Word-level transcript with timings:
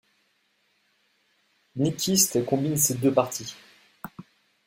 Nyquist 1.75 2.43
combine 2.45 2.75
ces 2.75 2.95
deux 2.95 3.13
parties. 3.13 3.55